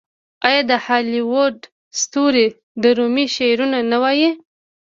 [0.47, 1.57] آیا د هالیووډ
[2.01, 2.47] ستوري
[2.81, 4.29] د رومي شعرونه نه وايي؟